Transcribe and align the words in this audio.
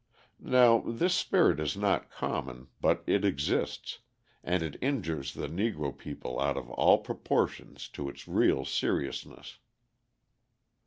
Now, 0.43 0.79
this 0.79 1.13
spirit 1.13 1.59
is 1.59 1.77
not 1.77 2.09
common, 2.09 2.69
but 2.81 3.03
it 3.05 3.23
exists, 3.23 3.99
and 4.43 4.63
it 4.63 4.75
injures 4.81 5.35
the 5.35 5.45
Negro 5.45 5.95
people 5.95 6.39
out 6.39 6.57
of 6.57 6.71
all 6.71 6.97
proportion 6.97 7.77
to 7.93 8.09
its 8.09 8.27
real 8.27 8.65
seriousness. 8.65 9.59